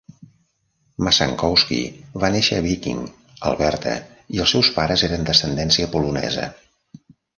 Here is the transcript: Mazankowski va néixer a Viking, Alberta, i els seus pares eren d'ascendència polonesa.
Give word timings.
Mazankowski 1.07 1.81
va 2.23 2.31
néixer 2.35 2.57
a 2.61 2.65
Viking, 2.67 3.03
Alberta, 3.51 3.93
i 4.39 4.41
els 4.47 4.55
seus 4.57 4.73
pares 4.79 5.05
eren 5.09 5.29
d'ascendència 5.29 5.91
polonesa. 5.97 6.49